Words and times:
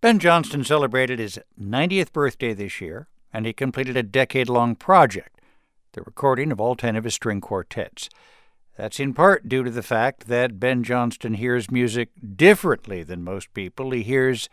Ben 0.00 0.20
Johnston 0.20 0.62
celebrated 0.62 1.18
his 1.18 1.40
90th 1.60 2.12
birthday 2.12 2.54
this 2.54 2.80
year, 2.80 3.08
and 3.32 3.44
he 3.44 3.52
completed 3.52 3.96
a 3.96 4.02
decade 4.04 4.48
long 4.48 4.76
project, 4.76 5.40
the 5.92 6.02
recording 6.02 6.52
of 6.52 6.60
all 6.60 6.76
10 6.76 6.94
of 6.94 7.02
his 7.02 7.14
string 7.14 7.40
quartets. 7.40 8.08
That's 8.76 9.00
in 9.00 9.12
part 9.12 9.48
due 9.48 9.64
to 9.64 9.72
the 9.72 9.82
fact 9.82 10.28
that 10.28 10.60
Ben 10.60 10.84
Johnston 10.84 11.34
hears 11.34 11.68
music 11.68 12.10
differently 12.36 13.02
than 13.02 13.24
most 13.24 13.52
people. 13.54 13.90
He 13.90 14.04
hears 14.04 14.48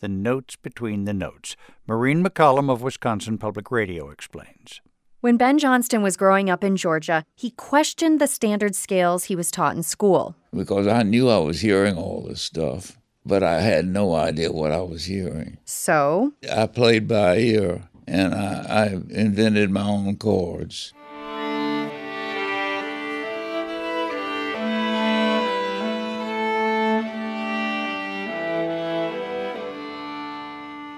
the 0.00 0.08
notes 0.08 0.56
between 0.56 1.06
the 1.06 1.14
notes. 1.14 1.56
Maureen 1.86 2.22
McCollum 2.22 2.70
of 2.70 2.82
Wisconsin 2.82 3.38
Public 3.38 3.70
Radio 3.70 4.10
explains. 4.10 4.82
When 5.22 5.38
Ben 5.38 5.58
Johnston 5.58 6.02
was 6.02 6.18
growing 6.18 6.50
up 6.50 6.62
in 6.62 6.76
Georgia, 6.76 7.24
he 7.34 7.52
questioned 7.52 8.20
the 8.20 8.26
standard 8.26 8.74
scales 8.74 9.24
he 9.24 9.36
was 9.36 9.50
taught 9.50 9.76
in 9.76 9.82
school. 9.82 10.36
Because 10.54 10.86
I 10.86 11.04
knew 11.04 11.30
I 11.30 11.38
was 11.38 11.62
hearing 11.62 11.96
all 11.96 12.20
this 12.20 12.42
stuff, 12.42 12.98
but 13.24 13.42
I 13.42 13.60
had 13.60 13.86
no 13.86 14.14
idea 14.14 14.52
what 14.52 14.72
I 14.72 14.82
was 14.82 15.04
hearing. 15.04 15.58
So? 15.64 16.32
I 16.50 16.66
played 16.66 17.06
by 17.06 17.38
ear 17.38 17.88
and 18.06 18.34
I, 18.34 18.64
I 18.68 18.86
invented 19.10 19.70
my 19.70 19.82
own 19.82 20.16
chords. 20.16 20.92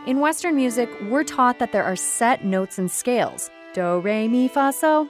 In 0.04 0.18
Western 0.20 0.57
music, 0.57 0.91
we're 1.09 1.24
taught 1.24 1.59
that 1.59 1.73
there 1.73 1.84
are 1.84 1.96
set 1.96 2.45
notes 2.45 2.79
and 2.79 2.91
scales 2.91 3.51
do, 3.73 4.01
re, 4.01 4.29
mi, 4.29 4.48
fa, 4.48 4.73
so. 4.73 5.09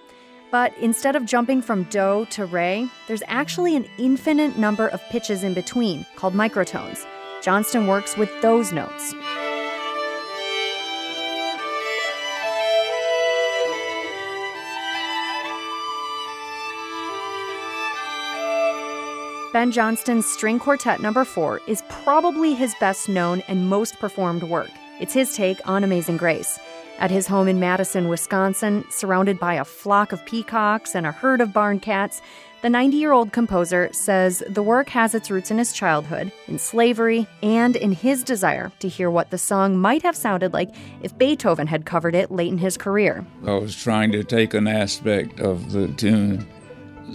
But 0.50 0.76
instead 0.78 1.16
of 1.16 1.24
jumping 1.24 1.62
from 1.62 1.84
do 1.84 2.26
to 2.30 2.44
re, 2.46 2.90
there's 3.08 3.22
actually 3.26 3.74
an 3.74 3.86
infinite 3.98 4.58
number 4.58 4.88
of 4.88 5.02
pitches 5.08 5.44
in 5.44 5.54
between, 5.54 6.04
called 6.16 6.34
microtones. 6.34 7.06
Johnston 7.42 7.88
works 7.88 8.16
with 8.16 8.30
those 8.40 8.72
notes. 8.72 9.14
Ben 19.52 19.70
Johnston's 19.70 20.24
String 20.24 20.58
Quartet 20.58 21.00
Number 21.00 21.24
4 21.26 21.60
is 21.66 21.82
probably 21.90 22.54
his 22.54 22.74
best 22.80 23.08
known 23.08 23.42
and 23.48 23.68
most 23.68 23.98
performed 23.98 24.44
work. 24.44 24.70
It's 24.98 25.12
his 25.12 25.34
take 25.34 25.58
on 25.68 25.84
Amazing 25.84 26.16
Grace. 26.16 26.58
At 26.98 27.10
his 27.10 27.26
home 27.26 27.48
in 27.48 27.60
Madison, 27.60 28.08
Wisconsin, 28.08 28.84
surrounded 28.88 29.38
by 29.38 29.54
a 29.54 29.64
flock 29.64 30.12
of 30.12 30.24
peacocks 30.24 30.94
and 30.94 31.06
a 31.06 31.12
herd 31.12 31.40
of 31.40 31.52
barn 31.52 31.80
cats, 31.80 32.22
the 32.62 32.70
90 32.70 32.96
year 32.96 33.12
old 33.12 33.32
composer 33.32 33.88
says 33.92 34.42
the 34.48 34.62
work 34.62 34.88
has 34.88 35.14
its 35.14 35.30
roots 35.30 35.50
in 35.50 35.58
his 35.58 35.72
childhood, 35.72 36.30
in 36.46 36.58
slavery, 36.58 37.26
and 37.42 37.74
in 37.74 37.90
his 37.90 38.22
desire 38.22 38.70
to 38.78 38.88
hear 38.88 39.10
what 39.10 39.30
the 39.30 39.38
song 39.38 39.76
might 39.76 40.02
have 40.02 40.16
sounded 40.16 40.52
like 40.52 40.72
if 41.02 41.16
Beethoven 41.18 41.66
had 41.66 41.84
covered 41.84 42.14
it 42.14 42.30
late 42.30 42.52
in 42.52 42.58
his 42.58 42.76
career. 42.76 43.26
I 43.44 43.54
was 43.54 43.74
trying 43.74 44.12
to 44.12 44.22
take 44.22 44.54
an 44.54 44.68
aspect 44.68 45.40
of 45.40 45.72
the 45.72 45.88
tune. 45.88 46.46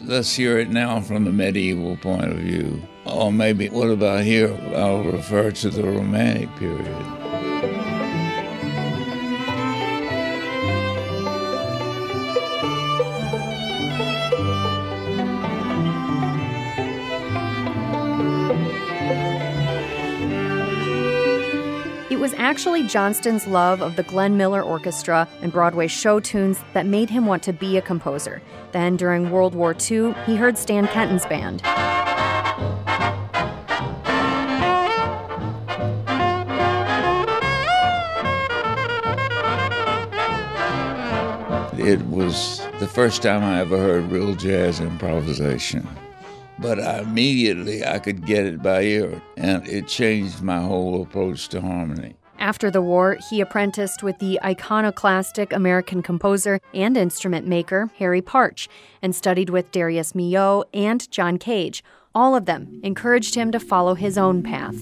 Let's 0.04 0.36
hear 0.36 0.60
it 0.60 0.70
now 0.70 1.00
from 1.00 1.24
the 1.24 1.32
medieval 1.32 1.96
point 1.98 2.26
of 2.26 2.38
view. 2.40 2.82
Or 3.06 3.32
maybe, 3.32 3.70
what 3.70 3.90
about 3.90 4.26
here? 4.26 4.54
I'll 4.76 5.04
refer 5.04 5.52
to 5.52 5.70
the 5.70 5.84
Romantic 5.84 6.54
period. 6.58 7.17
Actually 22.38 22.88
Johnston's 22.88 23.46
love 23.46 23.82
of 23.82 23.96
the 23.96 24.04
Glenn 24.04 24.38
Miller 24.38 24.62
Orchestra 24.62 25.28
and 25.42 25.52
Broadway 25.52 25.88
show 25.88 26.20
tunes 26.20 26.64
that 26.74 26.86
made 26.86 27.10
him 27.10 27.26
want 27.26 27.44
to 27.44 27.54
be 27.54 27.78
a 27.78 27.82
composer. 27.82 28.42
Then, 28.72 28.96
during 28.96 29.32
World 29.32 29.54
War 29.54 29.76
II, 29.76 30.14
he 30.26 30.36
heard 30.36 30.58
Stan 30.58 30.88
Kenton's 30.88 31.26
band. 31.26 31.62
It 41.80 42.02
was 42.08 42.66
the 42.80 42.88
first 42.88 43.22
time 43.22 43.44
I 43.44 43.60
ever 43.60 43.78
heard 43.78 44.12
real 44.12 44.36
jazz 44.36 44.80
improvisation 44.80 45.88
but 46.60 46.80
I 46.80 47.00
immediately 47.00 47.86
I 47.86 48.00
could 48.00 48.26
get 48.26 48.46
it 48.46 48.62
by 48.62 48.82
ear, 48.84 49.22
and 49.36 49.68
it 49.68 49.88
changed 49.88 50.42
my 50.42 50.62
whole 50.62 51.02
approach 51.02 51.48
to 51.50 51.62
harmony. 51.62 52.16
After 52.40 52.70
the 52.70 52.82
war, 52.82 53.18
he 53.30 53.42
apprenticed 53.42 54.04
with 54.04 54.20
the 54.20 54.40
iconoclastic 54.44 55.52
American 55.54 56.04
composer 56.04 56.60
and 56.74 56.96
instrument 56.96 57.48
maker 57.48 57.90
Harry 57.98 58.22
Partch 58.22 58.70
and 59.02 59.16
studied 59.16 59.50
with 59.50 59.72
Darius 59.72 60.14
Milhaud 60.14 60.66
and 60.74 61.10
John 61.10 61.38
Cage. 61.38 61.84
All 62.14 62.36
of 62.36 62.46
them 62.46 62.80
encouraged 62.84 63.36
him 63.36 63.52
to 63.52 63.60
follow 63.60 63.96
his 63.96 64.18
own 64.18 64.44
path. 64.44 64.76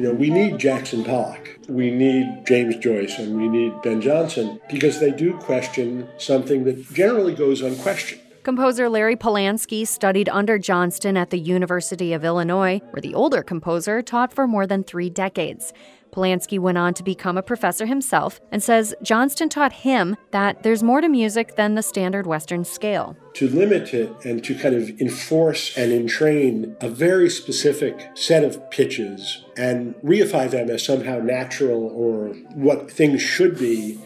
You 0.00 0.06
know, 0.06 0.14
we 0.14 0.30
need 0.30 0.56
Jackson 0.56 1.04
Pollock, 1.04 1.58
we 1.68 1.90
need 1.90 2.46
James 2.46 2.76
Joyce, 2.76 3.18
and 3.18 3.36
we 3.36 3.50
need 3.50 3.82
Ben 3.82 4.00
Johnston 4.00 4.58
because 4.70 4.98
they 4.98 5.10
do 5.10 5.36
question 5.36 6.08
something 6.16 6.64
that 6.64 6.90
generally 6.94 7.34
goes 7.34 7.60
unquestioned. 7.60 8.22
Composer 8.42 8.88
Larry 8.88 9.16
Polansky 9.16 9.86
studied 9.86 10.30
under 10.30 10.58
Johnston 10.58 11.18
at 11.18 11.28
the 11.28 11.38
University 11.38 12.14
of 12.14 12.24
Illinois, 12.24 12.80
where 12.90 13.02
the 13.02 13.14
older 13.14 13.42
composer 13.42 14.00
taught 14.00 14.32
for 14.32 14.46
more 14.46 14.66
than 14.66 14.82
three 14.82 15.10
decades. 15.10 15.74
Polansky 16.10 16.58
went 16.58 16.78
on 16.78 16.94
to 16.94 17.02
become 17.02 17.36
a 17.36 17.42
professor 17.42 17.84
himself 17.84 18.40
and 18.50 18.62
says 18.62 18.94
Johnston 19.02 19.50
taught 19.50 19.74
him 19.74 20.16
that 20.30 20.62
there's 20.62 20.82
more 20.82 21.02
to 21.02 21.08
music 21.08 21.56
than 21.56 21.74
the 21.74 21.82
standard 21.82 22.26
Western 22.26 22.64
scale. 22.64 23.14
To 23.34 23.46
limit 23.46 23.92
it 23.92 24.10
and 24.24 24.42
to 24.44 24.54
kind 24.54 24.74
of 24.74 24.88
enforce 25.00 25.76
and 25.76 25.92
entrain 25.92 26.76
a 26.80 26.88
very 26.88 27.28
specific 27.28 28.08
set 28.14 28.42
of 28.42 28.70
pitches 28.70 29.44
and 29.54 29.94
reify 29.96 30.50
them 30.50 30.70
as 30.70 30.82
somehow 30.82 31.18
natural 31.18 31.88
or 31.94 32.28
what 32.54 32.90
things 32.90 33.20
should 33.20 33.58
be 33.58 34.00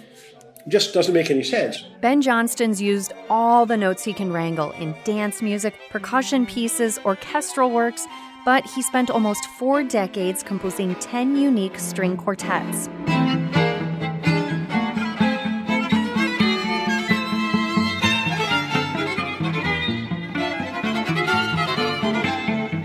just 0.69 0.95
doesn't 0.95 1.15
make 1.15 1.31
any 1.31 1.43
sense. 1.43 1.83
Ben 2.01 2.23
Johnston's 2.23 2.81
used 2.81 3.13
all 3.29 3.67
the 3.67 3.77
notes 3.77 4.05
he 4.05 4.13
can 4.13 4.33
wrangle 4.33 4.71
in 4.73 4.95
dance 5.05 5.43
music, 5.43 5.75
percussion 5.91 6.47
pieces, 6.47 6.99
orchestral 7.05 7.71
works, 7.71 8.07
but 8.45 8.65
he 8.65 8.83
spent 8.83 9.11
almost 9.11 9.45
four 9.59 9.83
decades 9.83 10.43
composing 10.43 10.95
10 10.97 11.37
unique 11.37 11.79
string 11.79 12.17
quartets. 12.17 12.89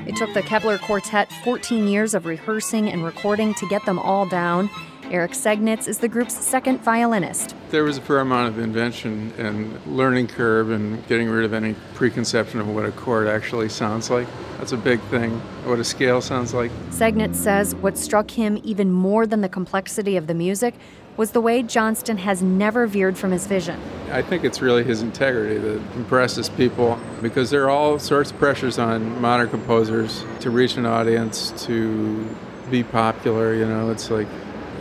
It 0.08 0.16
took 0.16 0.34
the 0.34 0.42
Kepler 0.42 0.78
Quartet 0.78 1.32
14 1.44 1.88
years 1.88 2.14
of 2.14 2.26
rehearsing 2.26 2.90
and 2.90 3.04
recording 3.04 3.54
to 3.56 3.68
get 3.68 3.86
them 3.86 4.00
all 4.00 4.26
down. 4.26 4.70
Eric 5.12 5.32
Segnitz 5.32 5.88
is 5.88 5.98
the 5.98 6.08
group's 6.08 6.36
second 6.36 6.84
violinist. 6.84 7.56
There 7.72 7.84
was 7.84 7.98
a 7.98 8.02
fair 8.02 8.20
amount 8.20 8.50
of 8.50 8.60
invention 8.60 9.34
and 9.40 9.84
learning 9.88 10.28
curve 10.28 10.70
and 10.70 11.06
getting 11.08 11.28
rid 11.28 11.46
of 11.46 11.54
any 11.54 11.76
preconception 11.96 12.60
of 12.60 12.68
what 12.68 12.86
a 12.86 12.92
chord 12.92 13.28
actually 13.28 13.70
sounds 13.70 14.12
like. 14.12 14.28
That's 14.60 14.72
a 14.72 14.78
big 14.78 15.02
thing, 15.04 15.32
what 15.66 15.80
a 15.80 15.84
scale 15.84 16.22
sounds 16.22 16.54
like. 16.54 16.70
Segnitz 16.92 17.36
says 17.36 17.74
what 17.76 17.98
struck 17.98 18.30
him 18.30 18.62
even 18.64 18.92
more 18.92 19.26
than 19.26 19.42
the 19.42 19.50
complexity 19.50 20.16
of 20.16 20.28
the 20.28 20.36
music 20.36 20.76
was 21.18 21.32
the 21.32 21.42
way 21.42 21.64
Johnston 21.64 22.18
has 22.18 22.44
never 22.44 22.86
veered 22.86 23.18
from 23.18 23.32
his 23.32 23.48
vision. 23.48 23.80
I 24.12 24.22
think 24.22 24.44
it's 24.44 24.62
really 24.62 24.84
his 24.84 25.02
integrity 25.02 25.58
that 25.58 25.82
impresses 25.96 26.50
people 26.50 27.00
because 27.24 27.50
there 27.50 27.64
are 27.64 27.70
all 27.70 27.98
sorts 27.98 28.30
of 28.30 28.38
pressures 28.38 28.78
on 28.78 29.20
modern 29.20 29.50
composers 29.50 30.24
to 30.42 30.52
reach 30.52 30.78
an 30.78 30.86
audience, 30.86 31.52
to 31.66 32.28
be 32.70 32.84
popular, 32.84 33.56
you 33.56 33.66
know, 33.66 33.90
it's 33.90 34.12
like 34.12 34.28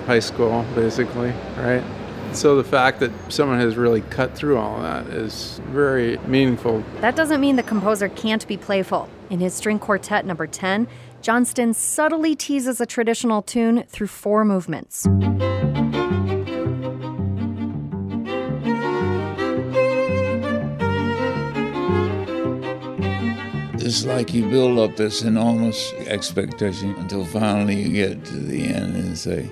high 0.08 0.20
school, 0.20 0.64
basically, 0.74 1.34
right? 1.58 1.84
So 2.32 2.56
the 2.56 2.64
fact 2.64 2.98
that 3.00 3.10
someone 3.30 3.58
has 3.58 3.76
really 3.76 4.00
cut 4.00 4.34
through 4.34 4.56
all 4.56 4.80
that 4.80 5.06
is 5.08 5.60
very 5.66 6.16
meaningful. 6.26 6.82
That 7.02 7.14
doesn't 7.14 7.42
mean 7.42 7.56
the 7.56 7.62
composer 7.62 8.08
can't 8.08 8.48
be 8.48 8.56
playful. 8.56 9.06
In 9.28 9.38
his 9.38 9.52
string 9.52 9.78
quartet 9.78 10.24
number 10.24 10.46
10, 10.46 10.88
Johnston 11.20 11.74
subtly 11.74 12.34
teases 12.34 12.80
a 12.80 12.86
traditional 12.86 13.42
tune 13.42 13.82
through 13.82 14.06
four 14.06 14.46
movements. 14.46 15.06
It's 23.84 24.06
like 24.06 24.32
you 24.32 24.48
build 24.48 24.78
up 24.78 24.96
this 24.96 25.20
enormous 25.20 25.92
expectation 26.06 26.94
until 26.96 27.26
finally 27.26 27.82
you 27.82 27.92
get 27.92 28.24
to 28.24 28.36
the 28.36 28.68
end 28.68 28.96
and 28.96 29.18
say, 29.18 29.50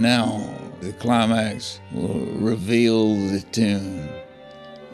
now, 0.00 0.42
the 0.80 0.92
climax 0.94 1.80
will 1.92 2.26
reveal 2.40 3.14
the 3.14 3.40
tune. 3.52 4.08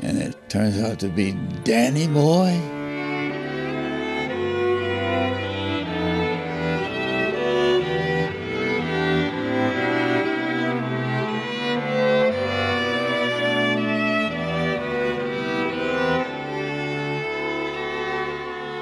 and 0.01 0.19
it 0.19 0.37
turns 0.49 0.79
out 0.81 1.01
to 1.01 1.09
be 1.09 1.33
Danny 1.65 2.07
Boy. 2.07 2.78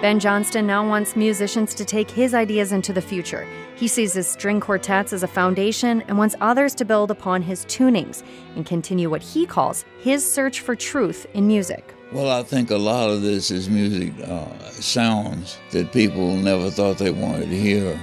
Ben 0.06 0.20
Johnston 0.20 0.69
now 0.69 0.88
wants 0.88 1.17
musicians 1.17 1.75
to 1.75 1.85
take 1.85 2.08
his 2.08 2.32
ideas 2.32 2.70
into 2.70 2.93
the 2.93 3.00
future. 3.00 3.44
He 3.75 3.88
sees 3.88 4.12
his 4.12 4.29
string 4.29 4.61
quartets 4.61 5.12
as 5.12 5.25
a 5.25 5.26
foundation 5.26 6.00
and 6.03 6.17
wants 6.17 6.37
others 6.41 6.76
to 6.76 6.85
build 6.85 7.11
upon 7.11 7.43
his 7.43 7.64
tunings 7.64 8.23
and 8.55 8.64
continue 8.64 9.11
what 9.11 9.20
he 9.20 9.47
calls 9.47 9.85
his 9.99 10.25
search 10.25 10.61
for 10.61 10.76
truth 10.76 11.26
in 11.35 11.49
music. 11.49 11.93
Well, 12.12 12.31
I 12.31 12.44
think 12.44 12.70
a 12.70 12.76
lot 12.76 13.11
of 13.11 13.23
this 13.23 13.50
is 13.50 13.69
music 13.69 14.12
uh, 14.29 14.47
sounds 14.70 15.58
that 15.73 15.93
people 15.93 16.37
never 16.37 16.70
thought 16.70 16.99
they 16.99 17.11
wanted 17.11 17.50
to 17.50 17.61
hear, 17.61 18.00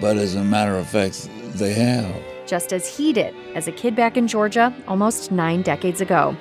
but 0.00 0.16
as 0.16 0.36
a 0.36 0.44
matter 0.44 0.76
of 0.76 0.88
fact, 0.88 1.28
they 1.56 1.72
have. 1.72 2.14
Just 2.46 2.72
as 2.72 2.86
he 2.86 3.12
did 3.12 3.34
as 3.56 3.66
a 3.66 3.72
kid 3.72 3.96
back 3.96 4.16
in 4.16 4.28
Georgia 4.28 4.72
almost 4.86 5.32
nine 5.32 5.62
decades 5.62 6.00
ago. 6.00 6.36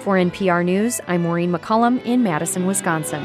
For 0.00 0.16
NPR 0.16 0.64
News, 0.64 0.98
I'm 1.08 1.24
Maureen 1.24 1.52
McCollum 1.52 2.02
in 2.06 2.22
Madison, 2.22 2.64
Wisconsin. 2.66 3.22